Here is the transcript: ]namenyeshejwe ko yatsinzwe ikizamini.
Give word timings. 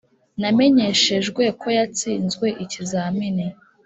]namenyeshejwe 0.41 1.43
ko 1.61 1.67
yatsinzwe 1.77 2.47
ikizamini. 2.63 3.47